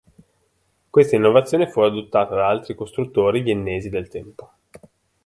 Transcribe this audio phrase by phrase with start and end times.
[0.89, 4.53] Questa innovazione fu adottata da altri costruttori viennesi del tempo.